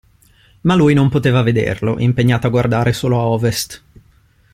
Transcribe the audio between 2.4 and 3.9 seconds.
a guardare solo a Ovest.